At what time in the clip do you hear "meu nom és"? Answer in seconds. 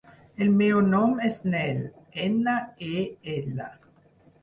0.61-1.37